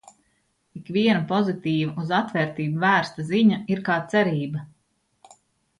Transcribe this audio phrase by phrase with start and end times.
[0.79, 4.67] Ikviena pozitīva, uz atvērtību vērsta ziņa ir kā cerība.